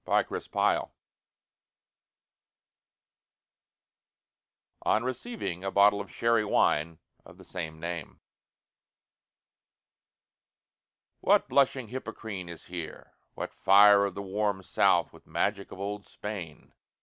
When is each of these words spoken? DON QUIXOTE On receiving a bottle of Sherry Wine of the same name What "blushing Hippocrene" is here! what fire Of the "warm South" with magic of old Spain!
DON 0.03 0.25
QUIXOTE 0.25 0.89
On 4.81 5.03
receiving 5.03 5.63
a 5.63 5.69
bottle 5.69 6.01
of 6.01 6.11
Sherry 6.11 6.43
Wine 6.43 6.97
of 7.23 7.37
the 7.37 7.45
same 7.45 7.79
name 7.79 8.19
What 11.19 11.47
"blushing 11.47 11.89
Hippocrene" 11.89 12.49
is 12.49 12.65
here! 12.65 13.13
what 13.35 13.53
fire 13.53 14.05
Of 14.05 14.15
the 14.15 14.23
"warm 14.23 14.63
South" 14.63 15.13
with 15.13 15.27
magic 15.27 15.71
of 15.71 15.79
old 15.79 16.03
Spain! 16.03 16.73